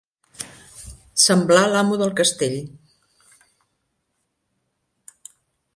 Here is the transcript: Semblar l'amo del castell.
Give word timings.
Semblar 1.23 1.65
l'amo 1.73 1.99
del 2.03 2.15
castell. 2.21 2.57